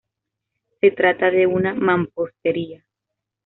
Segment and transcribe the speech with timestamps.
[0.79, 2.83] Se trata de una mampostería.